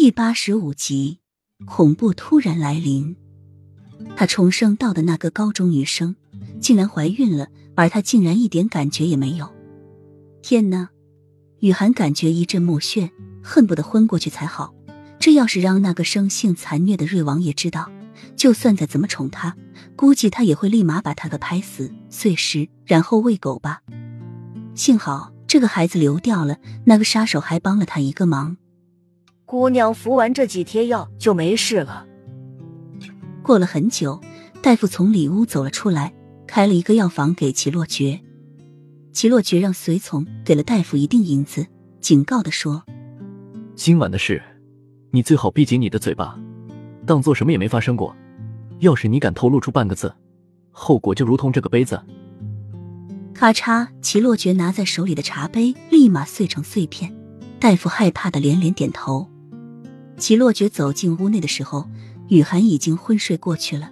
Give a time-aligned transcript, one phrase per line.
[0.00, 1.18] 第八十五集，
[1.66, 3.16] 恐怖突然来临。
[4.14, 6.14] 他重生到的那个高中女生
[6.60, 9.52] 竟然怀孕了，而他竟然一点感觉也没有。
[10.40, 10.90] 天哪！
[11.58, 13.10] 雨涵感觉一阵目眩，
[13.42, 14.72] 恨不得昏过去才好。
[15.18, 17.90] 这要是让那个生性残虐的瑞王爷知道，
[18.36, 19.56] 就算再怎么宠他，
[19.96, 23.82] 估计他也会立马把他给拍死碎尸，然后喂狗吧。
[24.76, 28.56] 幸好这个孩子流掉了，那个杀手还帮了他一个忙。
[29.48, 32.04] 姑娘服完这几贴药就没事了。
[33.42, 34.20] 过了很久，
[34.60, 36.12] 大夫从里屋走了出来，
[36.46, 38.20] 开了一个药房给齐洛觉。
[39.10, 41.66] 齐洛觉让随从给了大夫一锭银子，
[41.98, 42.84] 警告的说
[43.74, 44.42] ：“今晚的事，
[45.12, 46.38] 你最好闭紧你的嘴巴，
[47.06, 48.14] 当做什么也没发生过。
[48.80, 50.14] 要是你敢透露出半个字，
[50.70, 51.98] 后果就如同这个杯子。”
[53.32, 53.88] 咔嚓！
[54.02, 57.16] 齐洛觉拿在手里的茶杯立马碎成碎片。
[57.58, 59.26] 大夫害怕的连连点头。
[60.18, 61.88] 齐洛觉走进屋内的时候，
[62.28, 63.90] 雨涵已经昏睡过去了，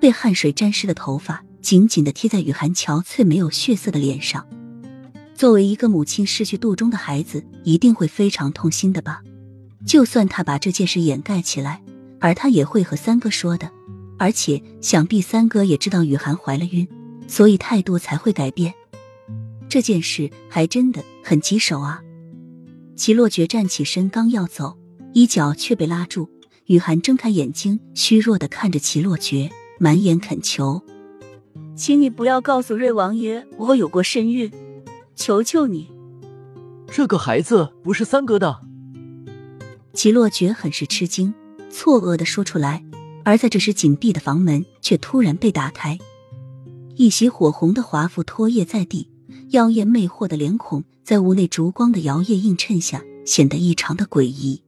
[0.00, 4.46] 被汗水沾湿的头发紧紧的贴在雨涵憔悴没有血色的脸上。
[5.34, 9.22] 作为一个母亲失去肚中的孩子，一定会非常痛心的吧？
[9.86, 11.82] 就算他把这件事掩盖起来，
[12.20, 13.70] 而他也会和三哥说的。
[14.18, 16.88] 而且想必三哥也知道雨涵怀了孕，
[17.28, 18.72] 所以态度才会改变。
[19.68, 22.00] 这件事还真的很棘手啊！
[22.96, 24.78] 齐洛觉站起身，刚要走，
[25.16, 26.28] 衣角却被拉住。
[26.66, 29.50] 雨涵睁开眼睛，虚弱的看着齐洛觉，
[29.80, 30.82] 满眼恳求
[31.74, 34.52] ：“请你不要告诉瑞王爷我有过身孕，
[35.14, 35.88] 求求你！”
[36.92, 38.60] 这个孩子不是三哥的。
[39.94, 41.32] 齐洛觉很是吃惊，
[41.70, 42.84] 错愕的说出来。
[43.24, 45.98] 而在这时，紧闭的房门却突然被打开，
[46.96, 49.08] 一袭火红的华服拖曳在地。
[49.52, 54.60] 妖艳魅惑的脸孔在屋内烛光的摇曳映衬下显得异常的诡异，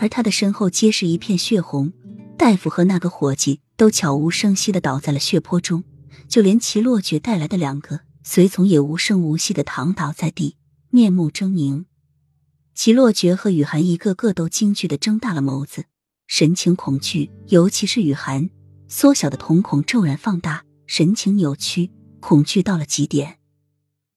[0.00, 1.92] 而他的身后皆是一片血红。
[2.38, 5.84] 大夫和那个伙计都悄无声息的倒在了血泊中，
[6.26, 10.56] 就连齐洛觉带来的两个随从也无声无息的躺倒在地，
[10.88, 11.84] 面目狰狞。
[12.74, 15.84] 齐洛觉和雨涵一个个都惊惧的睁大了眸子，
[16.26, 18.48] 神情恐惧，尤其是雨涵，
[18.88, 21.90] 缩小的瞳孔骤然放大，神情扭曲，
[22.20, 23.39] 恐惧到了极点。